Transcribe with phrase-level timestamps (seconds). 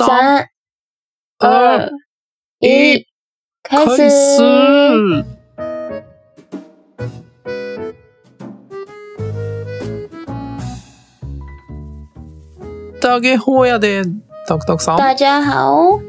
[0.00, 0.48] 三、
[1.38, 1.90] 二、
[2.60, 3.06] 一，
[3.62, 5.24] 开始。
[12.98, 14.04] 大家好やで、
[14.48, 14.96] タクタクさん。
[14.96, 16.00] 大家好。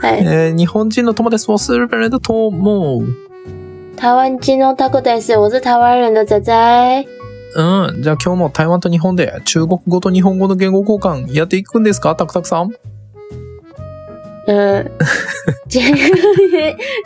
[0.00, 0.24] はい。
[0.24, 1.50] えー日本人の友です。
[1.50, 3.02] 我是日本人的友。
[3.98, 5.36] 台湾金のタコです。
[5.36, 7.19] 我是台湾人的仔仔。
[7.54, 8.02] うん。
[8.02, 12.14] じゃあ今日も台湾と日本で中国語と日本語の言語交換やっていくんですか？
[12.14, 12.70] タクタクさん。
[14.46, 14.90] 嗯，
[15.68, 16.10] 今天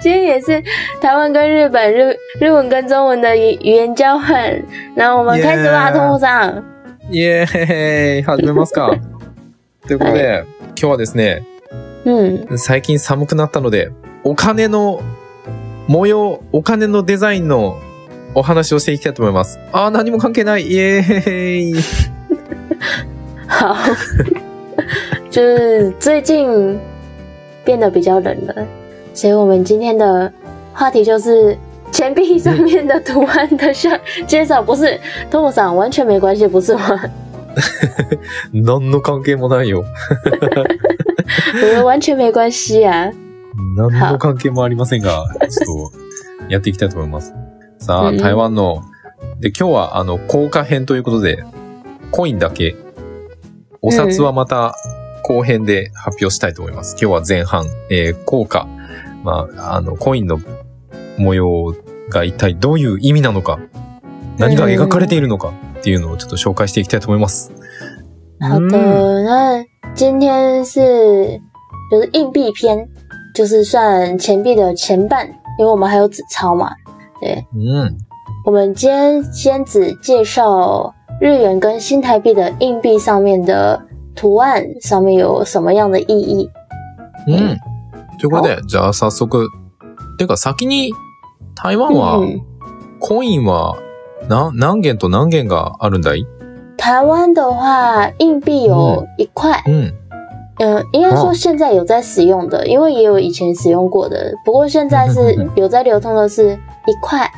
[0.00, 0.62] 今天也是
[1.00, 4.62] 台湾跟日本日日文跟中文的语语言交换。
[4.94, 6.62] 然后我们开始吧，通木さん。
[7.10, 8.90] イエーイ始めますか
[9.86, 11.42] ということで、今日はですね、
[12.06, 13.90] 嗯，最近寒くなったので、
[14.22, 15.02] お金の
[15.86, 17.78] 模様、お金のデザインの
[18.34, 19.58] お話をしていきたいと思います。
[19.72, 20.66] あー、何も関係ない。
[20.66, 21.74] イエーイ
[23.46, 23.76] 好，
[25.30, 26.78] 就是最近
[27.64, 28.66] 变得比较冷了，
[29.12, 30.32] 所以我们今天的
[30.72, 31.56] 话题就是
[31.92, 34.98] 钱币上面的图案的像介绍，不是
[35.30, 37.00] 通木さん完全没关系，不是吗？
[38.52, 39.84] 何の関係もないよ。
[41.54, 43.12] 我觉得完全没关系啊。
[43.76, 45.92] 何の関係もありませんが、ちょっ
[46.40, 47.32] とやっていきたいと思います。
[47.84, 48.16] さあ、うん。
[48.16, 48.82] 台湾の、
[49.40, 51.44] で、今日はあの、効果編ということで、
[52.10, 52.74] コインだけ、
[53.82, 54.74] お札はまた
[55.22, 56.96] 後編で発表したいと思います。
[56.98, 58.66] 今日は前半、えー効果、
[59.22, 60.40] まあ、あの、コインの
[61.18, 61.74] 模様
[62.08, 63.58] が一体どういう意味なのか、
[64.38, 67.52] 何が描かれているのかっていうのをちょっと紹介していきたいと思います。
[68.40, 69.62] 好的，嗯那
[69.94, 70.80] 今天是
[71.90, 72.88] 就是硬币篇，
[73.34, 75.26] 就是算钱币的前半，
[75.58, 76.70] 因为我们还有纸钞嘛。
[77.24, 77.96] 对，うん。
[78.44, 83.80] 我们今天先只介绍日元跟新台币的硬币上面的
[84.14, 86.50] 图案上面有什么样的意义？
[87.26, 87.56] うん。
[88.20, 89.48] ということで、じゃあ早速。
[90.18, 90.92] てか先に、
[91.56, 92.42] 台湾は、嗯，
[93.00, 93.76] コインは
[94.28, 96.26] な何元と何元があるんだい？
[96.76, 99.92] 台湾的话，硬币有一块，うん。
[100.60, 107.30] 嗯、应该说哦现在有在使用的，因为也有以前使用过的，不过现在嗯是嗯 嗯有在流通的是一块、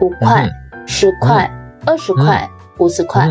[0.00, 0.50] 五块、
[0.86, 1.50] 十块、
[1.86, 3.28] 二十块、五十块。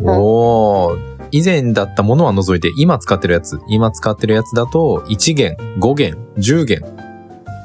[0.00, 0.08] うん。
[0.08, 1.18] おー。
[1.30, 3.58] 以前だったものは除いて、今使ってるやつ。
[3.68, 6.82] 今使ってるやつだと、1元、5元、10元、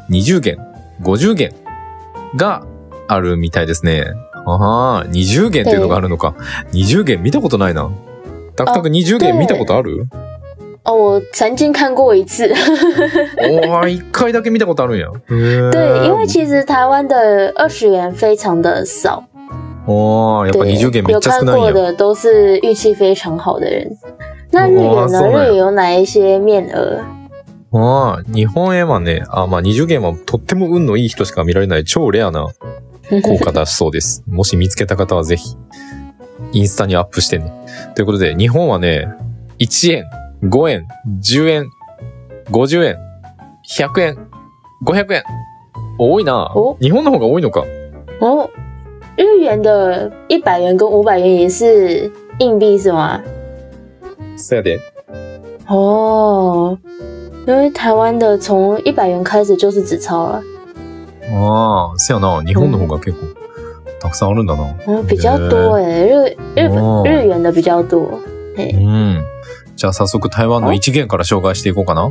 [0.10, 0.58] 20元、
[1.02, 1.54] 50元
[2.36, 2.66] が
[3.08, 4.06] あるみたいですね。
[4.46, 6.36] ああ、20元っていうのがあるのか。
[6.74, 7.90] 20元見たことないな。
[8.56, 10.08] タクタク20元見たことある？
[10.84, 12.54] 哦，我曾经看过一次。
[13.38, 15.10] おー、一回だけ見たことあるんや。
[15.28, 19.24] 对，对因为其实台湾的二十元非常的少，
[19.88, 21.72] おー、やっぱ对，20元めっ有ちゃ少ないんや。
[21.72, 23.90] 看过的都是运气非常好的人。
[24.52, 25.22] 那日元呢？
[25.22, 27.02] 日元有哪一些面额？
[27.72, 32.48] ああ、日本円はね、あまあ20元はとっても運のいい人しか見られない超レアな
[33.24, 34.22] 効果だそうです。
[34.28, 35.56] もし見つけた方はぜひ、
[36.52, 37.52] インスタにアップしてね。
[37.96, 39.08] ということで、日本はね、
[39.60, 40.04] 1円、
[40.44, 40.88] 5円、
[41.22, 41.70] 10円、
[42.52, 42.98] 50円、
[43.78, 44.18] 100円、
[44.86, 45.24] 500円。
[45.98, 46.76] 多いなお？
[46.82, 47.64] 日本の方が多いのか。
[48.20, 48.50] 哦，
[49.16, 53.22] 日元的一百元跟五百元也是硬币是吗？
[54.36, 54.80] そやで。
[55.68, 56.78] 哦，
[57.48, 60.42] 因为台湾的从一百元开始就是纸钞了，
[61.32, 62.42] ああ、そやな。
[62.44, 63.28] 日本の方が結構、
[64.00, 64.76] たくさんあるんだな。
[64.88, 68.20] 嗯，比较多诶，日日哦日元的比较多。
[68.58, 69.33] 嘿，うん。
[69.84, 72.10] じゃあ早速台湾の1元から紹介していこうかな。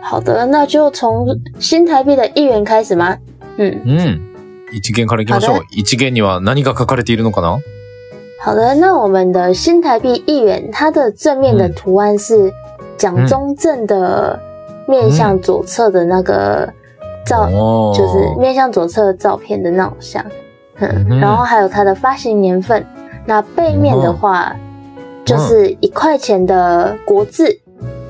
[0.00, 1.26] 好的，那就从
[1.60, 3.18] 新台币的一元开始吗？
[3.58, 4.20] 嗯，うん。
[4.72, 5.64] 一元からいきましょ好う。
[5.70, 7.58] 一元には何が書かれているのかな？
[8.40, 12.50] 好的，那我们的新台币一元，它的正面的嗯图案是
[12.96, 14.40] 蒋中正的
[14.88, 16.72] 面向左侧的那个
[17.26, 20.24] 照，哦就是面向左侧的照片的那种像，
[21.20, 22.82] 然后还有它的发行年份。
[23.26, 24.56] 那背面的话，
[25.24, 27.60] 就是一块钱的国字，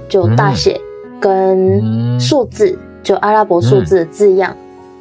[0.08, 0.80] 就大写
[1.20, 4.54] 跟嗯数字，就阿拉伯数字的字样，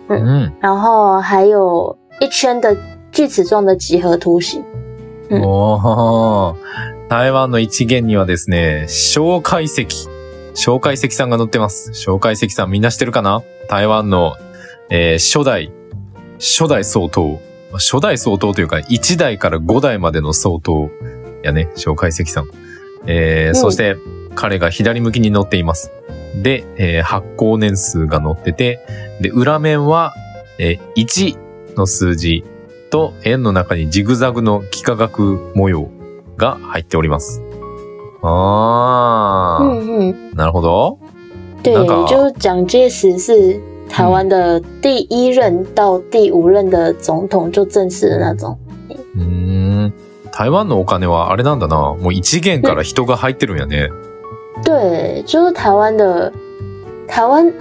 [0.08, 0.52] うん。
[0.60, 2.76] 然后还有一圈的
[3.12, 4.64] 锯齿状的几何图形。
[5.30, 6.56] うんおー
[7.10, 9.88] 台湾の一元にはですね、蒋介石。
[10.56, 11.92] 蒋介石さんが載ってます。
[11.94, 13.42] 蒋介石さんみんな知ってるかな？
[13.70, 14.34] 台湾の、
[14.90, 15.72] えー初代、
[16.40, 17.40] 初代総統。
[17.74, 20.92] 初代総統というか、1代から5代までの総統
[21.44, 22.46] やね、蒋介石さん。
[23.06, 23.98] えーうんそして、
[24.36, 25.92] 彼が左向きに載っています。
[26.42, 28.80] で、えー発行年数が載ってて、
[29.22, 30.14] で、裏面は、
[30.58, 31.38] えー1
[31.76, 32.44] の数字
[32.90, 35.90] と円の中にジグザグの幾何学模様
[36.38, 37.42] が入っております。
[38.22, 40.98] あうなるほど。
[41.64, 43.60] 对就是蒋介石是
[43.90, 48.58] 台湾的第一任到第五任的总统，就正式的那种。
[49.16, 49.24] うー
[49.88, 49.94] ん。
[50.36, 51.94] 台湾のお金はあれなんだな。
[51.94, 53.90] もう一元から人が入ってるんやね。
[54.66, 56.32] 对，就是台湾的
[57.08, 57.54] 台湾，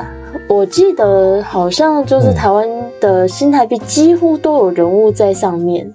[0.49, 2.67] 我记得好像就是嗯台湾
[2.99, 5.93] 的新台币几乎都有人物在上面。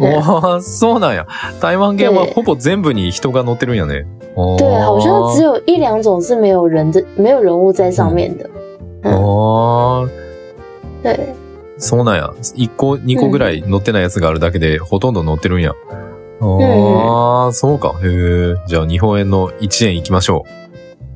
[0.00, 1.26] 对わあ、そうなんや。
[1.60, 4.04] 台湾元は对ほぼ全部に人が乗ってるんやね。
[4.58, 8.50] 对，好像只有一两种是没有人的，没有人物在上面的。
[9.04, 10.08] あー
[11.04, 11.18] 对，
[11.78, 12.32] そうなんや。
[12.56, 15.72] 1個、2個ぐらい乗ってないやつがあるだけで、ほとんど乗ってるんや。
[16.40, 17.94] ああ、そうか。
[18.02, 18.54] へえ。
[18.66, 20.44] じゃあ、日本円の1円行きましょ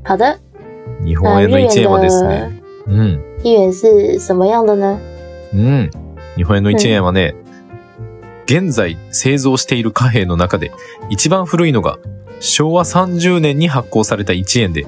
[0.06, 0.40] 好的。
[1.00, 1.04] う。
[1.04, 2.62] 日那本円の日1円はですね。
[2.86, 3.20] うん。
[3.72, 4.98] 是什么样的呢？
[5.54, 5.90] うん。
[6.36, 7.34] 日本円の1円はね、
[8.46, 10.72] 現在製造している貨幣の中で
[11.08, 11.98] 一番古いのが
[12.40, 14.86] 昭和30年に発行された1円で、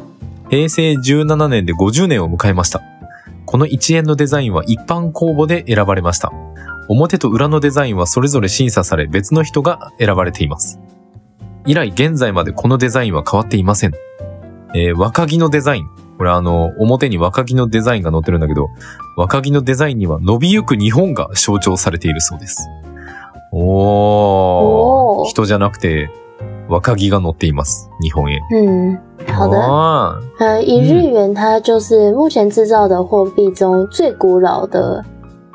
[0.51, 2.83] 平成17年で50年を迎えました。
[3.47, 6.33] この1円のデザインは一般公募で選ばれました。
[6.93, 10.79] 表と裏のデザインはそれぞれ審査され別の人が選ばれています。
[11.67, 13.93] 以来現在までこのデザインは変わっていません。
[14.75, 15.89] えー若木のデザイン。
[16.19, 18.69] これあの、表に若木のデザインが載ってるんだけど、
[19.17, 22.69] 若木のデザインには伸びゆく日本が象徴されているそうです。
[23.53, 23.63] おー。
[25.23, 26.11] おー人じゃなくて、
[26.69, 27.91] 若木が載っています。
[28.03, 28.41] 日本円。
[28.55, 28.99] 嗯，
[29.35, 29.59] 好的。
[29.59, 35.05] あ呃，一日元它就是目前制造的货币中最古老的，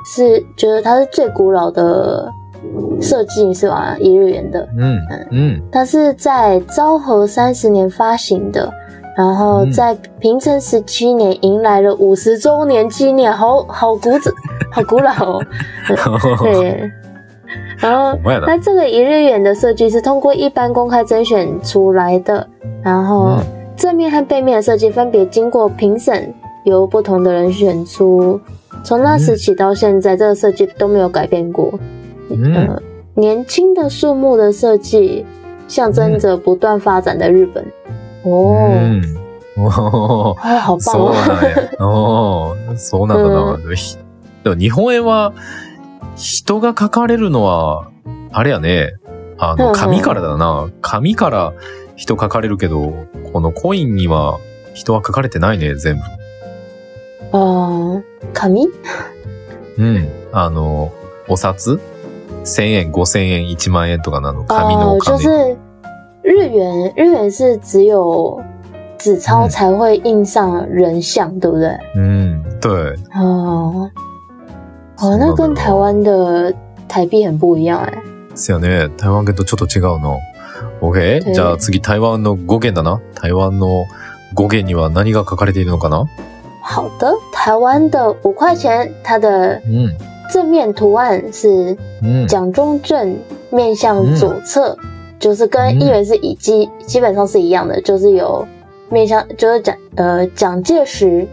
[0.06, 2.30] 是就是它是最古老的
[3.00, 3.96] 设计是吧？
[3.98, 4.98] 一日元的，ーうん。
[5.30, 5.62] うん。
[5.70, 8.72] 它是在昭和三十年发行的，
[9.16, 14.30] 然后嗯在平成十七年迎来了五十周年纪念，好好古早，
[14.70, 15.42] 好古老 哦。
[16.42, 16.90] 对，
[17.78, 22.46] 然后我也的那这个一日元的设计是通过一般公开甄选出来的，
[22.82, 23.44] 然后嗯
[23.76, 26.32] 正面和背面的设计分别经过评审，
[26.64, 28.40] 由不同的人选出。
[28.87, 31.77] 从那时起到现在，这个设计都没有改变过。
[32.29, 32.55] うん。
[32.55, 32.81] 呃，
[33.15, 35.25] 年轻的树木的设计
[35.67, 37.65] 象征着不断发展的日本。
[38.23, 39.17] 哦，うん。
[39.57, 41.13] おー啊，好棒そう哦！
[41.13, 41.85] なんや。
[41.85, 43.29] おーそうなんだ
[43.67, 43.75] な。
[43.75, 43.97] ひ
[44.45, 45.33] でも日本円は、
[46.15, 47.89] 人が書かれるのは、
[48.31, 48.93] あれやね。
[49.37, 50.69] あの、紙からだな。
[50.79, 51.51] 紙から
[51.97, 52.93] 人書かれるけど、
[53.33, 54.39] このコインには
[54.73, 56.01] 人は書かれてないね、全部。
[57.31, 58.03] 啊，
[58.33, 58.67] 紙？
[59.77, 60.07] うん。
[60.31, 60.91] あの、
[61.27, 61.79] お札
[62.43, 64.45] ?1000 円、5000円、1万円とかなの？
[64.45, 65.19] 紙のお哦，就金。
[65.19, 65.57] 是
[66.23, 68.41] 日元，日元是只有
[68.97, 71.77] 纸钞嗯才会印上人像，对不对？
[71.95, 72.43] うん。
[72.59, 72.95] 对。
[73.15, 73.89] 哦，
[74.97, 76.53] 哦，那跟台湾的
[76.87, 77.91] 台币很不一样哎。
[78.29, 78.89] ですよね。
[78.97, 80.19] 台湾元とちょっと違うの。
[80.81, 81.23] OK?
[81.23, 83.01] 对じゃあ次台湾の語源だな。
[83.15, 83.85] 台湾の
[84.33, 86.05] 語源には何が書かれているのかな？
[86.66, 89.88] 好的，台湾的五块钱，它的うん。
[90.32, 92.26] 正面图案是うん。
[92.26, 93.16] 蒋中正
[93.50, 94.76] 面向左侧，
[95.18, 98.46] 就是跟一元是以基基本上是一样的，就是有
[98.88, 101.26] 面向就是蒋呃蒋介石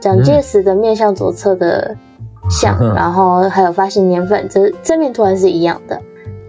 [0.00, 1.96] 蒋介石的面向左侧的
[2.50, 5.98] 像，嗯然后还有发行年份，这正面图案是一样的。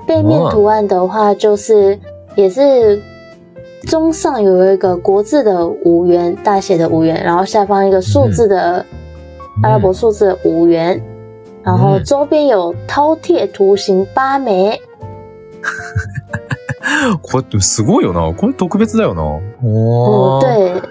[0.05, 1.97] 背面图案的话，就是
[2.35, 3.01] 也是
[3.88, 8.84] 中上有一个国字的五元大写的五元，然后下方一个数字的
[9.62, 11.02] 阿拉伯数字的五元，
[11.64, 14.78] 然后嗯周边有饕餮图形八枚。
[17.22, 18.32] これってすごいよな。
[18.34, 19.22] これ特別だよな。
[19.22, 20.44] 嗯，おー。
[20.44, 20.82] 对，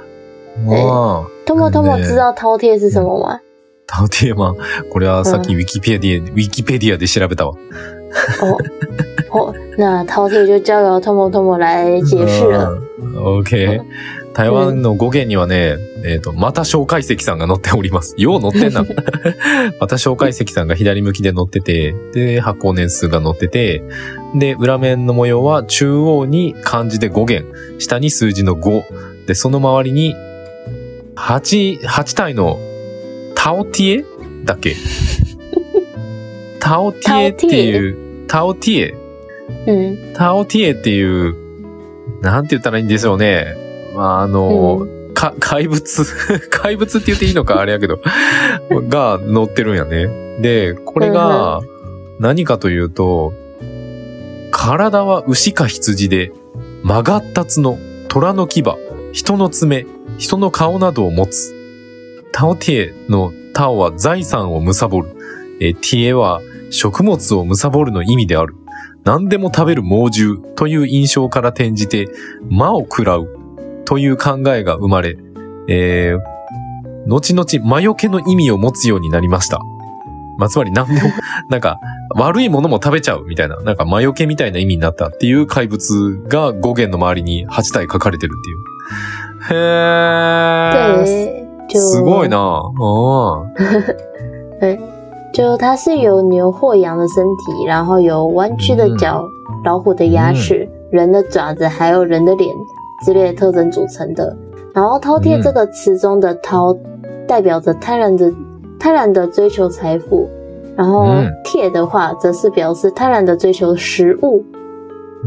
[0.67, 3.39] あー托莫托莫ね知道饕餮是什么吗？
[3.85, 4.55] タウテーマ。
[4.91, 7.53] これはさっきウィキペディア、ウィキペディアで調べたわ。
[7.53, 7.57] 哦
[9.37, 12.77] 哦，那饕餮就交由托莫托莫来解释了。
[12.99, 13.43] うん。
[13.43, 13.81] OK。
[14.33, 18.13] 台湾の語源にはね、えっ、と、また小解石さんが載っております。
[18.21, 18.85] よう載ってんな。
[19.81, 23.81] また小解石さんが左向きで載ってて、で、発行年数が載ってて、
[24.35, 27.45] で、裏面の模様は中央に漢字で5元、
[27.79, 28.83] 下に数字の5、
[29.25, 30.15] で、その周りに、
[31.15, 32.59] 8、8体の
[33.33, 34.05] タオティエ？
[34.45, 34.75] だっけ？
[36.59, 38.95] タオティエっていう、タオティエ？
[39.67, 41.35] 嗯タオティエっていう、
[42.21, 43.55] なんて言ったらいいんでしょうね。
[43.95, 45.81] まあ、あの、嗯か、怪物？
[46.51, 47.99] 怪物って言っていいのかあれやけど、
[48.89, 50.39] が乗ってるんやね。
[50.41, 51.61] で、これが、
[52.19, 53.33] 何かというと、
[54.51, 56.31] 体は牛か羊で、
[56.83, 57.77] 曲がった角、
[58.07, 58.63] 虎の牙、
[59.11, 59.87] 人の爪、
[60.17, 61.53] 人の顔などを持つ。
[62.31, 65.15] タオティエのタオは財産を貪る。
[65.59, 68.53] えーティエは食物を貪るの意味である。
[69.07, 72.09] 何でも食べる猛獣という印象から転じて、
[72.49, 73.29] 魔を食らう
[73.85, 75.17] という考えが生まれ、
[75.69, 76.19] えー、
[77.07, 79.61] 後々魔除けの意味を持つようになりました。
[80.37, 81.09] まあ、つまり何でも、
[81.49, 81.79] なんか、
[82.17, 89.59] 悪いものも食べちゃうみたいな、なんか魔除けみたいな意味になったっていう怪物が5元の周りに8体書かれてるっていう。
[89.59, 91.03] へー。
[91.05, 93.43] 对，就是ごいなあ
[94.59, 94.79] 对，
[95.37, 99.23] 就它是由牛或羊的身体，然后有弯曲的脚、
[99.63, 102.49] 老虎的牙齿、人的爪子，还有人的脸
[103.05, 104.35] 之类的特征组成的。
[104.73, 106.75] 然后饕餮这个词中的饕
[107.27, 108.33] 代表着贪婪的
[108.79, 110.27] 贪婪的追求财富，
[110.75, 114.43] 然后嗯餮的话则是表示贪婪的追求食物。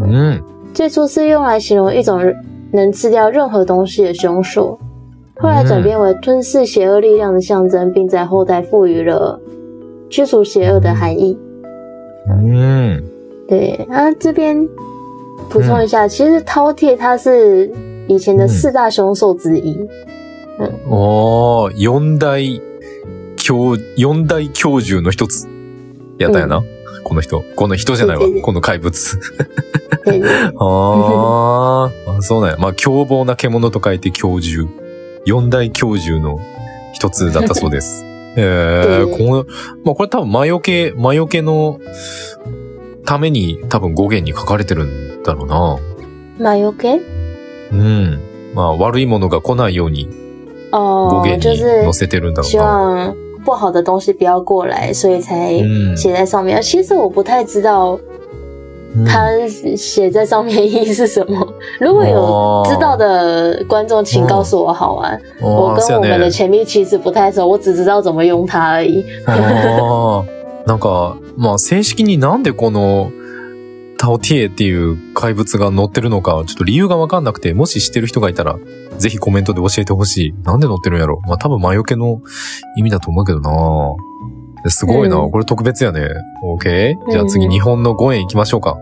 [0.05, 0.37] 嗯。
[0.75, 2.21] 最初是用来形容一种
[2.73, 4.77] 能吃掉任何东西的凶兽，
[5.39, 9.41] 后来转变为吞噬邪恶力量的象征，并在后代赋予了
[10.11, 11.39] 驱除邪恶的含义。
[12.27, 13.03] うん。
[13.49, 14.69] 对，啊，这边
[15.49, 17.71] 补充一下，其实饕餮它是
[18.09, 19.77] 以前的四大凶兽之一。
[20.89, 22.61] おー、四大
[23.37, 25.27] 教、四大教授の一。
[25.27, 25.49] つ。
[26.19, 26.63] やったやな、
[27.03, 27.43] この人。
[27.57, 29.19] この人じゃないわこの怪物。
[30.07, 32.57] あーあ、そうなんや。
[32.59, 34.69] まあ、凶暴な獣と書いて教授。
[35.25, 36.39] 四大教授の
[36.93, 37.09] 一。
[37.09, 38.05] つだったそうです。
[38.37, 39.45] えー、でこの、
[39.85, 41.81] まあ、これ多分魔除け、魔除けの
[43.05, 45.79] ために多分語源に書かれてるんだろうな。
[46.39, 47.01] 马油给
[47.73, 48.21] うん。
[48.55, 50.09] まあ、悪いものが来ないように
[50.73, 53.15] 語哦，源に載せてるんだろ希うな。
[53.15, 56.61] 望不好的东西不要过来，所以才嗯写在上面。
[56.61, 57.99] 其实我不太知道
[58.97, 61.47] うん它写在上面意义是什么？
[61.81, 65.17] 如果有知道的观众，请告诉我好吗？
[65.41, 66.29] 我跟我们的。
[66.31, 69.05] 前面其实不太熟，我只知道怎么用它而已。
[70.67, 73.11] なんか、まあ正式になんでこの
[73.97, 78.57] タオティエっていう怪物が乗ってるのか、ちょっと理由がわかんなくて、もし知ってる人がいたら、
[78.99, 80.35] ぜひコメントで教えてほしい。
[80.45, 82.21] なんで乗ってるんやろまあ多分魔除けの
[82.77, 83.51] 意味だと思うけどな
[84.69, 86.09] すごいな、うんこれ特別やね。
[86.45, 86.95] OK?
[87.11, 88.77] じゃあ次うん日本の5円行きましょうか。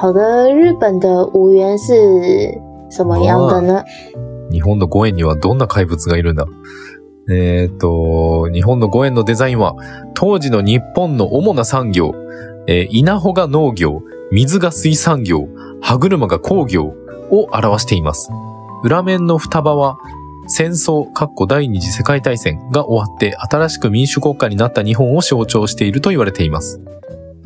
[0.00, 0.18] 好的，
[0.52, 3.84] 日本的五元是什么样的呢？
[4.50, 6.46] 日本の5円にはどんな怪物がいるんだ？
[7.30, 9.74] えーっと、日本の5円のデザインは、
[10.14, 12.12] 当時の日本の主な産業、
[12.66, 15.48] えー稲穂が農業、水が水産業、
[15.80, 16.92] 歯車が工業
[17.30, 18.30] を表しています。
[18.82, 19.96] 裏面の双葉は、
[20.56, 26.80] 戦争、かっこ第二次世界大戦が終わって新しく民主国家になった日本を象徴していると言われています。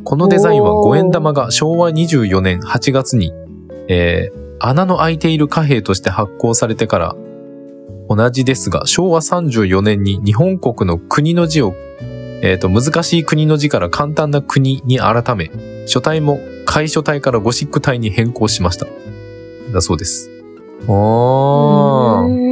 [0.04, 3.32] このデザインはおー5円玉が昭和24年8月に、
[3.88, 7.16] えー穴の開いている貨幣として発行されてから
[8.08, 11.74] 同じですが、昭和34年に日本国の国の字を、
[12.42, 15.50] えっ、と、難しい国の字から簡単な国に改め、
[15.86, 18.86] 書体も楷書体からゴシック体に変更しました。
[19.72, 20.30] だそうです。
[20.86, 22.47] おー、嗯，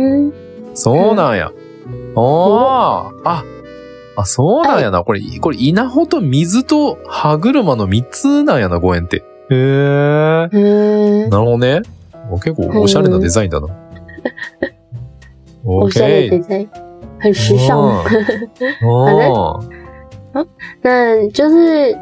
[0.76, 1.50] そうなんや。
[2.14, 3.44] おー、あ、
[4.16, 5.02] あ、そうなんやな。
[5.02, 9.22] これ、これ、稲穂と水と歯車の3つなんやな、5円って。
[9.50, 10.48] へー。
[10.52, 11.82] 嗯，なるほどね。
[12.30, 13.68] お結構おしゃれなデザインだな。
[15.64, 16.66] 我现在 OK 得在
[17.20, 17.78] 很时尚。
[18.84, 19.60] 哦
[20.82, 21.96] 那就是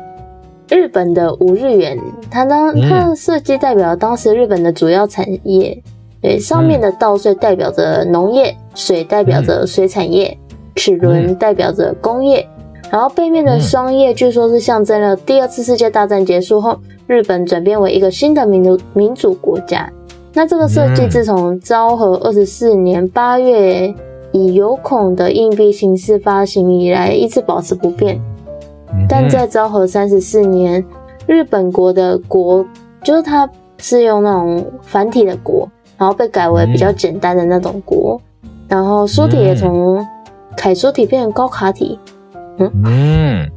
[0.68, 1.98] 日本的五日元，
[2.30, 5.82] 它当嗯它的设计代表当时日本的主要产业。
[6.24, 10.34] 对，上面的稻穗代表着农业，水代表着水产业，
[10.74, 12.48] 齿轮代表着工业。
[12.90, 19.92] 然后背面的双叶据说是象征了第二次世界大战结束后，日本转变为一个新的民族民主国家。
[20.32, 23.94] 那这个设计嗯自从昭和二十四年八月
[24.32, 28.18] 以有孔的硬币形式发行以来，一直保持不变。
[29.06, 30.82] 但在昭和三十四年，
[31.26, 32.64] 日本国的国
[33.02, 38.20] 就是它是用那种繁体的国，然后被改为比较简单的那种国，
[38.68, 40.04] 然后书体也从
[40.56, 41.98] 楷书体变成高卡体。
[42.58, 43.50] うん。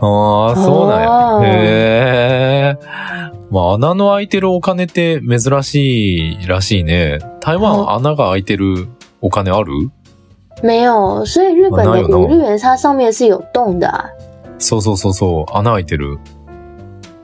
[0.00, 1.40] ああ、 そうなんや。
[1.42, 2.78] へえ。
[3.50, 7.18] まあ、穴の開いてるお金って珍しいらしいね。
[7.40, 8.88] 台湾穴が開いてる
[9.22, 9.90] お金ある？
[10.62, 14.04] 没有，所以日本的哪有那种五日元它上面是有洞的、啊。
[14.58, 15.56] そうそうそうそう。
[15.56, 16.18] 穴開いてる。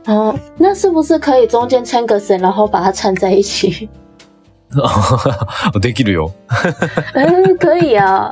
[0.06, 3.88] 哦，那是不是可以中间牵个绳，然后把它缠在一起？
[5.80, 6.30] できるよ。
[7.14, 8.30] 嗯，可以啊。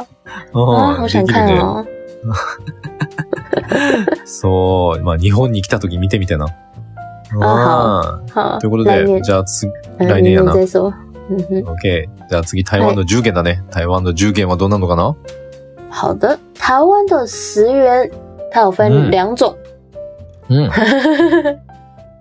[0.53, 1.25] 啊，好想。
[1.27, 1.85] 看哦。
[4.27, 5.03] そう。
[5.03, 6.47] まあ、日本に来た時見てみてな。
[7.41, 8.21] あ
[8.61, 12.09] ということで、じゃあ次、嗯来年やな OK。
[12.29, 13.63] じゃあ次、台湾の10元だね。
[13.71, 15.15] 台湾の10元はどうなのかな？
[15.91, 16.39] 好的。
[16.59, 18.11] 台湾的十元，
[18.51, 19.57] 它有分嗯两种。
[20.53, 20.71] うん。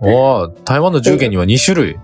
[0.00, 1.96] おー台湾の10元には2種類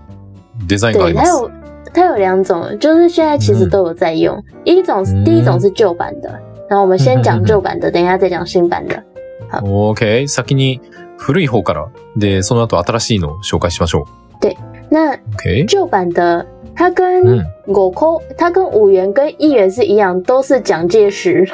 [0.67, 1.31] デザインがあ对，ります。
[1.31, 1.51] 它有
[1.91, 4.41] 它有两种，就是现在其实都有在用。
[4.63, 6.29] 一种是嗯第一种是旧版的，
[6.69, 9.03] 然后我们先讲旧版的，等一下再讲新版的。
[9.51, 10.27] OK。
[10.27, 10.79] 先に
[11.17, 11.87] 古い方から。
[12.15, 14.05] で、その後新しいのを紹介しましょ
[14.41, 14.55] う。
[14.91, 15.65] 那 OK。
[15.67, 16.45] 旧版的
[16.75, 21.45] 它跟嗯五扣，它跟五元跟一元是一样，都是蒋介石，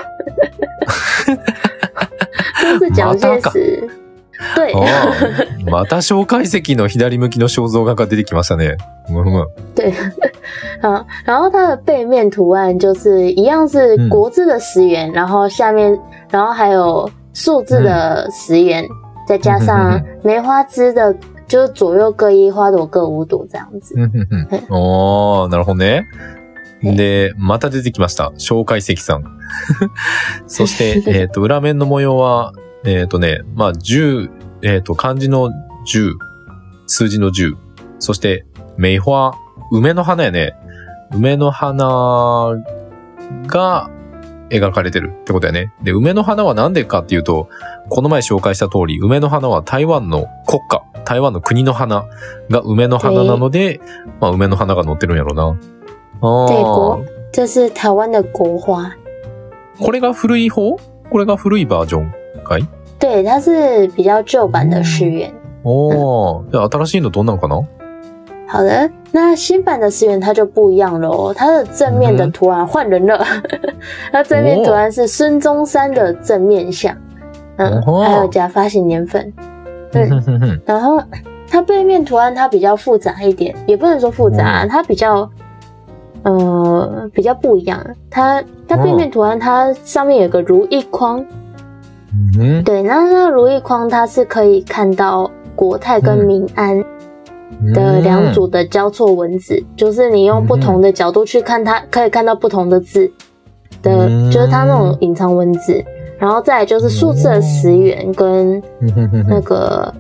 [2.62, 3.89] 都是蒋介石。
[4.55, 5.11] 对，あ
[5.67, 8.77] あまた小解析の左向きの肖像画が出てきましたね。
[9.75, 9.93] 对，
[10.81, 15.97] 好，然后它的背面图案就是一样是嗯国字的十元，然后下面，
[16.29, 18.85] 然后还有数字的十元，
[19.27, 21.15] 再加上梅花枝的，
[21.47, 23.95] 就是左右各一，花朵各五朵这样子。
[23.95, 26.03] うんふんふんおー、なるほどね。
[26.83, 28.31] で、また出てきました。
[28.37, 29.23] 小解析さん。
[30.45, 32.51] そして、 えっ、と、裏面の模様は、
[32.83, 34.29] えっ、とね、まあ、10、
[34.65, 35.51] えっ、と、漢字の
[35.86, 36.15] 10、
[36.88, 37.55] 数字の10、
[38.00, 39.34] そして、梅花、
[39.72, 40.55] 梅の花やね。
[41.13, 42.63] 梅の花
[43.45, 43.89] が
[44.50, 45.72] 描かれてるってことやね。
[45.84, 47.48] で、梅の花はなんでかっていうと、
[47.89, 52.07] この前紹介した通り、梅の花は台湾の国家、台湾の国の花
[52.50, 53.79] が梅の花なので、
[54.19, 55.43] まあ、梅の花が乗ってるんやろな。
[55.43, 57.05] あ对あ国。
[57.31, 58.95] 这是台湾的国花，
[59.79, 60.77] これが古い方？
[61.12, 62.12] これが古いバージョン
[62.43, 62.67] かい？
[62.99, 65.32] 对，它是比较旧版的十元。
[65.62, 66.50] おー。
[66.50, 67.64] で新しいのどんなんかな
[68.47, 73.25] 好的，那新版的十元它就不一样了哦，它的正面的图案换人了，
[74.11, 76.97] 它正面图案是孙中山的正面像，
[77.59, 79.32] 嗯，哦还有加发行年份，
[79.92, 81.00] ふんふん ふん然后
[81.49, 85.30] 它背面图案它比较复杂一点，也不能说复杂，嗯它比较
[86.25, 87.80] 呃比较不一样，
[88.11, 91.25] 它它背面图案它上面有个如意框，
[92.14, 96.85] うん对，那那如意框它是可以看到国泰跟嗯民安。
[97.75, 103.11] 的两组的交错文字，就是你用不同的角度去看它，可以看到不同的字
[103.82, 105.85] 的，嗯就是它那種隐藏文字。
[106.18, 109.92] 然后再来就是数字的十元跟うんふんふんふん那个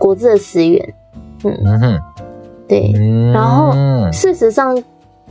[0.00, 0.94] 国字的十元，
[1.44, 2.00] うんふん
[2.66, 2.92] 对。
[2.94, 3.72] うん然后
[4.10, 4.76] 事实上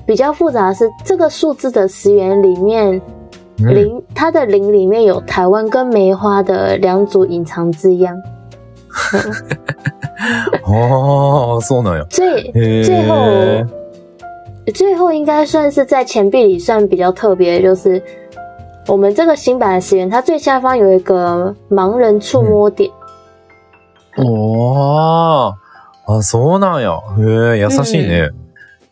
[0.05, 3.01] 比较复杂的是，这个数字的十元里面
[3.59, 8.15] うん零，它的零里面有台湾跟梅花的两组隐藏字样。
[10.65, 12.05] ああ、そうなんや。
[12.09, 13.67] 最へ最后ー。
[14.73, 18.01] 最后应该算是在钱币里算比较特别的，就是
[18.87, 22.89] 我们这个新版的十元，它最下方有一个盲人触摸点。
[24.17, 25.53] おー。
[26.05, 26.99] あ、そうなんや。
[27.17, 28.29] へえ、優しいね。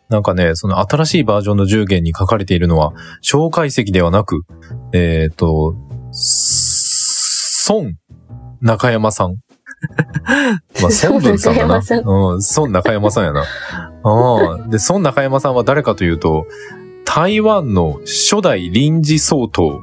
[0.09, 4.43] なんかね、その新しいバージョンの10元に書かれているのは、小解析ではなく、
[4.93, 5.75] えっ、と、
[7.69, 7.91] 孫
[8.61, 9.35] 中山さん。
[10.81, 11.81] まあ、孫文さんだな。
[11.81, 13.41] 孫中山さんうん、孫中山さんやな。
[13.41, 13.45] あ
[14.03, 14.67] あ。
[14.69, 16.45] で、孫中山さんは誰かというと、
[17.05, 19.79] 台湾の初代臨時総統。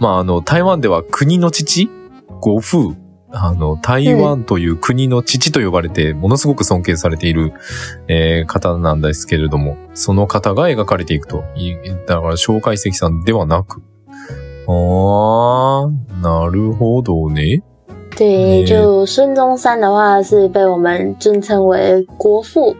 [0.00, 1.90] まあ、あの、台湾では国の父
[2.40, 3.05] 呉風。
[3.38, 7.52] あの、台湾という国の父と呼ばれて、ものすごく尊敬されている、
[8.08, 11.44] えー方なんですけれども、その方が描かれていくと。
[11.54, 11.74] い
[12.06, 13.82] だから、小解析さんではなく。
[14.66, 17.62] あー、なるほどね。
[18.16, 22.74] 对，嗯就孙中山的话是被我们尊称为国父，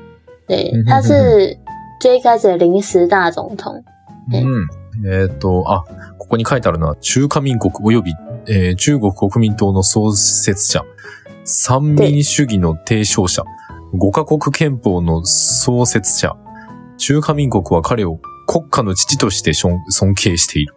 [0.48, 1.58] 对嗯，他是
[2.00, 3.84] 最一开始的临时大总统。
[4.32, 4.66] えうん。
[5.04, 5.84] えっ、と、あ、
[6.18, 8.12] ここに書いてあるのは、中華民国及び、
[8.48, 10.84] えー中国国民党の創設者、
[11.44, 13.44] 三民主義の提唱者、
[13.92, 16.36] 五カ国憲法の創設者、
[16.98, 20.74] 中華民国は彼を国家の父として尊尊敬している。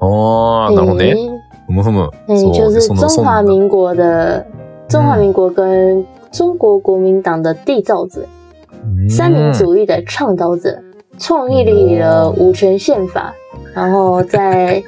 [0.00, 1.06] ああ、なるほどね。
[1.08, 2.10] 诶ふむふむ。
[2.28, 4.46] 诶，そう就是中华民国的
[4.88, 8.20] 中华民国跟中国国民党的缔造者。
[8.22, 10.82] うん三民主義的倡導者，
[11.18, 13.34] 創立了五權憲法，
[13.74, 14.82] 然後在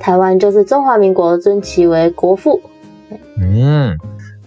[0.00, 2.60] 台灣就是中華民國尊其為國父。
[3.38, 3.98] うん。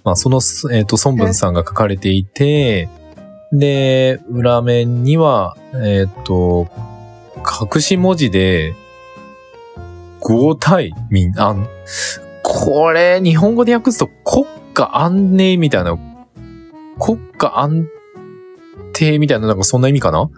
[0.03, 2.89] まあ、その、えっ、と、孫文さんが書かれていて、
[3.51, 6.67] で、裏面には、えっ、と、
[7.37, 8.73] 隠し文字で、
[10.19, 11.67] 五体民安。
[12.41, 15.97] これ、日本語で訳すと国家安寧みたいな、
[16.99, 17.87] 国家安
[18.93, 20.29] 定みたいな、なんかそんな意味かな？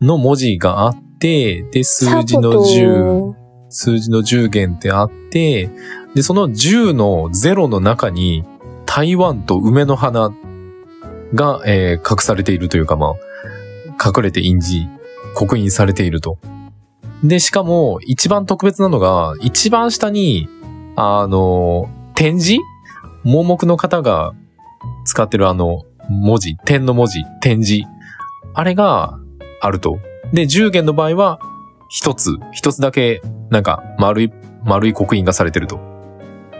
[0.00, 3.39] の文字があって、で、数字の10。
[3.70, 5.70] 数字の10元ってあって、
[6.14, 8.44] で、その10の0の中に
[8.84, 10.30] 台湾と梅の花
[11.34, 13.14] が、えー隠されているというか、まあ、
[14.04, 14.88] 隠れて印字、
[15.34, 16.38] 刻印されていると。
[17.22, 20.48] で、しかも、一番特別なのが、一番下に、
[20.96, 22.58] あの、点字？
[23.22, 24.32] 盲目の方が
[25.04, 27.84] 使ってるあの、文字、点の文字、点字。
[28.54, 29.18] あれが、
[29.60, 29.98] あると。
[30.32, 31.38] で、10元の場合は、
[31.90, 34.32] 一つ、一つだけ、なんか、丸い、
[34.64, 35.76] 丸い刻印がされてると。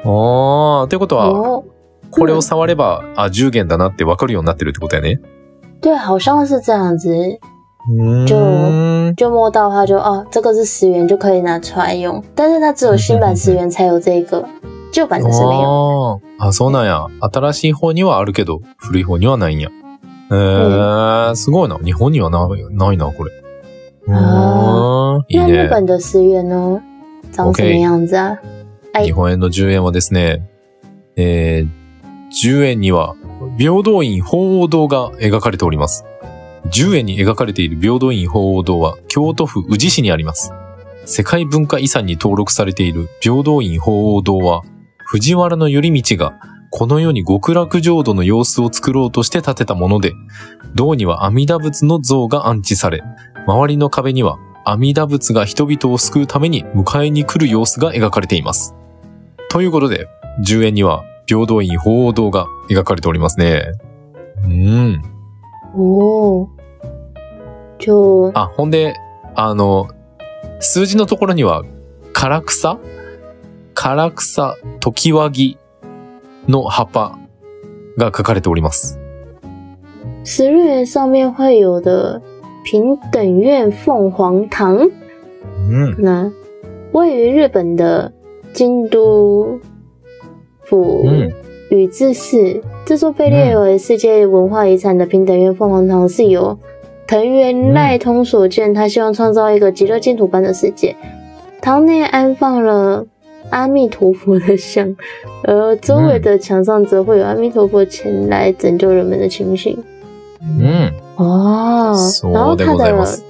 [0.05, 1.64] ああ、ということは、哦，
[2.11, 5.21] これを触れば、あ、10元だなってわかるようになってるってことやね。
[5.81, 7.09] 对，好像是这样子，
[8.27, 14.45] 就就摸到它就哦，这个是十元就可以拿出来用，但是它只有新版十元才有这个，
[14.93, 16.21] 旧版的是没有。
[16.40, 17.07] あーあ、そうなんや。
[17.21, 19.71] 新しい方にはあるけど、古い方にはないんや。
[20.33, 21.79] えー、すごいな。
[21.79, 23.31] 日本にはなないな、これ。
[24.12, 25.68] あーいい那日ね。
[25.68, 26.81] 本的十元呢，
[27.33, 28.38] 长什么 OK 样子啊？
[28.92, 30.49] はい日本円の10円はですね、
[31.16, 31.68] えー、
[32.31, 33.14] 10円には、
[33.59, 36.05] 平等院鳳凰堂が描かれております。
[36.73, 40.53] 10円に描かれている平等院鳳凰堂は、京都府宇治市にあります。
[41.05, 44.62] 世界文化遺産に登録されている平等院鳳凰堂は、
[45.05, 46.35] 藤原頼道が、
[46.73, 50.12] この世に極楽浄土の様子を作ろうとして建てたもので、
[50.75, 53.03] 銅には阿弥陀仏の像が安置され、
[53.46, 58.74] 周りの壁には阿弥陀仏が人々を救うために迎えに来る様子が描かれています。
[59.50, 60.07] ということで、
[60.46, 63.72] 10円には平等院鳳凰堂が描かれておりますね。
[64.44, 65.03] うん。
[65.74, 66.48] 哦，
[67.79, 68.94] 就あ、ほんで、
[69.35, 69.88] あの、
[70.61, 71.62] 数字のところには、
[72.12, 72.79] 唐草？
[73.74, 75.57] 唐草、時和木
[76.48, 77.18] の葉っぱ
[77.96, 78.98] が書かれております。
[80.24, 82.20] 十日元上面会有的
[82.63, 85.95] 平等院凤凰堂，うん。
[86.00, 86.32] 那
[86.91, 88.12] 位于日本的
[88.54, 89.60] 京都
[90.63, 91.32] 府うん。
[91.71, 96.58] 宇治市，这座被列为世界文化遗产的平等院凤凰堂是由
[97.08, 100.95] 藤原赖通所建，他希望创造一个极乐净土般的世界。
[101.62, 103.06] 堂内安放了
[103.50, 104.95] 阿弥陀佛的像，
[105.43, 109.76] 而周围的墙上则会有阿弥陀佛前来拯救人们的情形。
[110.60, 110.91] うん。
[111.19, 111.93] 哦，
[112.34, 113.24] 然后そうで它的ございます。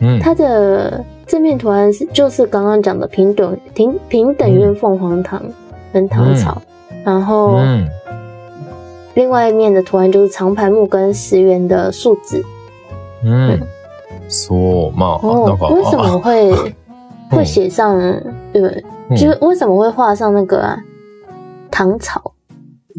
[0.00, 0.20] うん。
[0.20, 5.42] 它的正面图案是就是刚刚讲的平等平平等院凤凰堂
[5.92, 6.56] 跟唐朝，
[7.04, 7.88] 然后うん。
[9.14, 12.42] 另外一面的图案就是长牌木跟十元的数字。
[13.24, 13.60] うん。
[14.28, 16.72] そう、まあ、な哦んか、，为什么あ会嗯
[17.30, 17.98] 会写上
[18.52, 20.78] 对，うん就是为什么会画上那个啊
[21.70, 22.20] 唐朝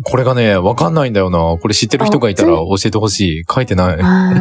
[0.05, 1.39] これがね、わかんないんだよな。
[1.61, 3.45] これ知ってる人がいたら教えてほしい。
[3.53, 3.99] 書いてない。
[4.01, 4.33] 啊？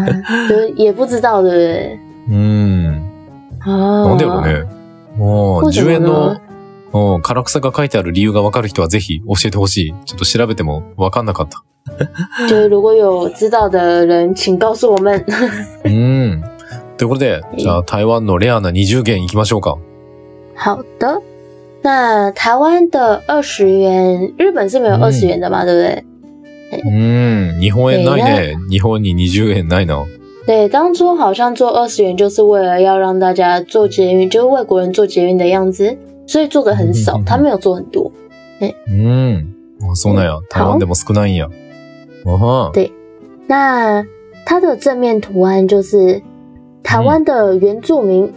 [0.48, 2.00] 就是也不知道，对不对？
[2.30, 3.02] うん。
[3.62, 4.65] 啊，なんでやろうね。
[5.17, 6.41] もう、10为什么円の呢？
[6.93, 9.96] うん、唐草が書いてある理由がわかる人はぜひ教えてほしい。
[10.06, 11.63] ちょっと調べてもわかんなかった。
[12.48, 15.26] 就是如果有知道的人，请告诉我们。
[15.86, 16.43] うん。
[16.98, 19.78] ということで、じゃあ台湾のレアな20元行きましょうか。
[20.56, 21.22] 好的，
[21.82, 26.04] 那台湾的二十元，日本是没有嗯二十元的嘛，对不对？
[26.84, 28.56] うん、日本円ないね。
[28.70, 30.06] 日本に20円ないな。
[30.46, 38.12] 对，当初好像做二十元就是为了要让大家做捷运，就是外国人做捷运的样子，所以做的很少嗯嗯嗯，他没有做很多。
[38.60, 39.54] うん。
[39.80, 40.40] あそうなんや。
[40.50, 41.48] 台湾でも少ないんや。
[42.26, 42.72] あは。
[43.48, 44.06] 那
[44.46, 46.22] 它的正面图案就是
[46.84, 48.30] 台湾的原住民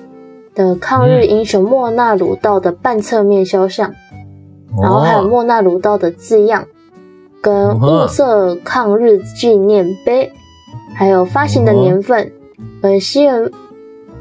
[0.53, 3.93] 的抗日英雄莫纳鲁道的半侧面肖像，
[4.81, 6.65] 然后还有莫纳鲁道的字样，
[7.41, 10.31] 跟雾色抗日纪念碑，
[10.95, 12.31] 还有发行的年份，
[12.81, 13.51] 呃，西元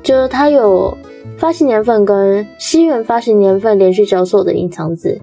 [0.02, 0.96] 就是它有
[1.38, 5.20] 发行年份跟西元发行年份连续交错的隐藏字，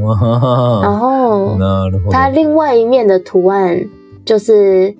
[0.00, 2.10] わは然后なるほど。
[2.10, 3.88] 它另外一面的图案
[4.24, 4.94] 就是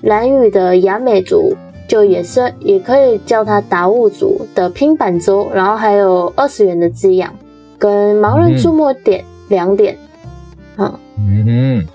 [0.00, 1.54] 蓝屿的雅美族，
[1.87, 7.31] 就也是也可以叫它达悟族的拼板舟，然后还有二十元的字样，
[7.77, 9.97] 跟盲人注目点两点。
[10.77, 11.87] うん。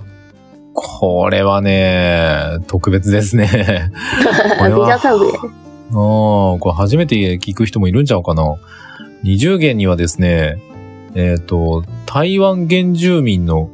[0.72, 3.46] これはね、特別ですね。
[4.58, 5.30] 比は较特别。
[5.92, 8.54] ああ、これ初めて聞く人もいるんちゃうかな。
[9.22, 10.56] 二重元にはですね、
[11.14, 13.68] えっ、と、台湾原住民の、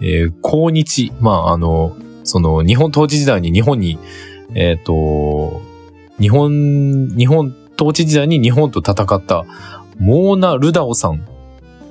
[0.00, 3.98] えー、抗日、まあ、あの、その、日本統治時代に日本に、
[4.54, 5.62] えっ、と、
[6.20, 9.44] 日本、日本統治時代に日本と戦った、
[9.98, 11.26] モーナ・ルダオさん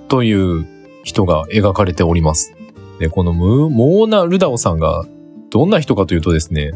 [0.07, 0.67] という
[1.03, 2.53] 人が描かれております。
[2.99, 5.05] で、このムモーナ・ルダオさんが
[5.49, 6.71] どんな人かというとですね、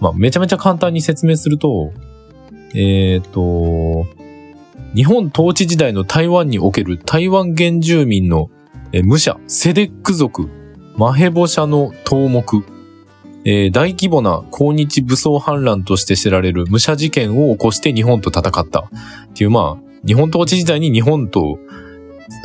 [0.00, 1.92] まあ、めちゃめちゃ簡単に説明すると、
[2.74, 4.06] えっ、と、
[4.94, 8.50] 日本統治時代の台湾における台湾原住民の
[8.92, 10.48] え武者、セデック族、
[10.96, 12.42] マヘボ社の頭目、
[13.44, 18.88] えー大規模な抗日武装反乱として知られる武者事件を起こして日本と戦ったっ
[19.34, 21.58] ていう、まあ、日本統治時代に日本と、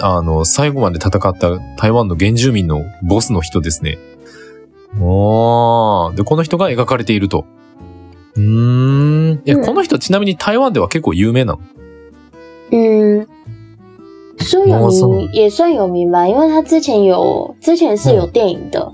[0.02, 3.98] あの、最後まで戦った台湾の原住民のボスの人ですね。
[5.00, 6.16] おー。
[6.16, 7.46] で、この人が描かれていると。
[8.36, 9.42] うーん。
[9.46, 11.60] え、うんこの人ちなみに台湾では結構有名なの
[12.72, 13.28] 嗯，
[14.40, 18.92] 说有名也算有名吧，因为他之前有之前是有电影的，